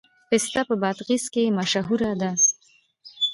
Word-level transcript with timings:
پسته 0.29 0.61
په 0.69 0.75
بادغیس 0.81 1.25
کې 1.33 1.55
مشهوره 1.57 2.11
ده 2.21 2.31